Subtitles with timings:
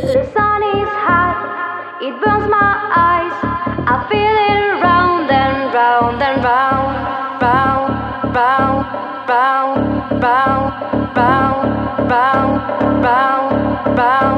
[0.00, 3.34] The sun is hot, it burns my eyes.
[3.84, 7.90] I feel it round and round and round, round,
[8.32, 8.86] round,
[9.28, 14.37] round, round, round, round, round, round,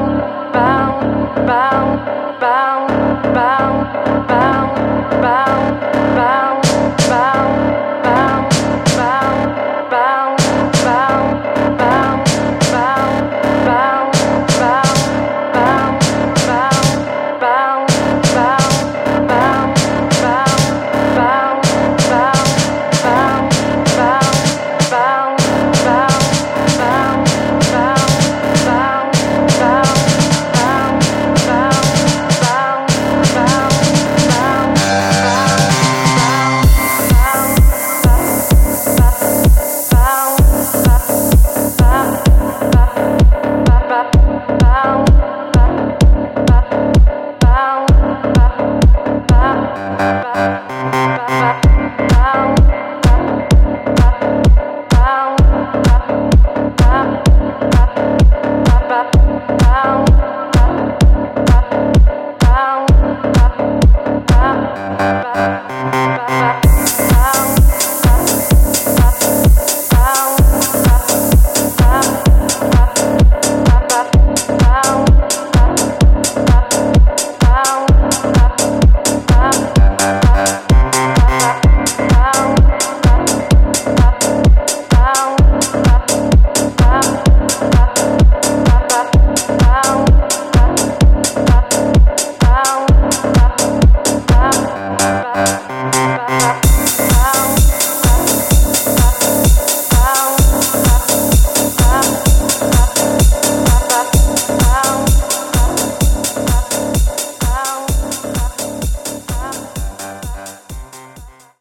[50.41, 51.10] Música